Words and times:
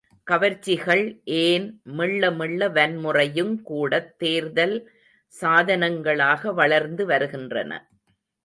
கவர்ச்சிகள் 0.27 1.03
ஏன் 1.41 1.67
மெள்ள 1.91 2.31
மெள்ள 2.31 2.69
வன்முறையுங் 2.69 3.61
கூடத் 3.61 4.17
தேர்தல் 4.17 4.75
சாதனங்களாக 5.33 6.53
வளர்ந்து 6.53 7.05
வருகின்றன. 7.05 7.71